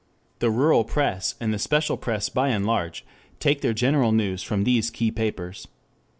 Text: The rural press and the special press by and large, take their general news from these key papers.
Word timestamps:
The 0.39 0.49
rural 0.49 0.83
press 0.83 1.35
and 1.39 1.53
the 1.53 1.59
special 1.59 1.95
press 1.95 2.27
by 2.27 2.49
and 2.49 2.65
large, 2.65 3.05
take 3.39 3.61
their 3.61 3.71
general 3.75 4.11
news 4.11 4.41
from 4.41 4.63
these 4.63 4.89
key 4.89 5.11
papers. 5.11 5.67